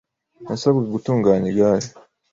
[0.43, 1.87] Nasabwe gutunganya igare.